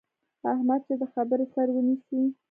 احمد 0.53 0.81
چې 0.87 0.93
د 1.01 1.03
خبرې 1.13 1.45
سر 1.53 1.67
ونیسي، 1.75 2.21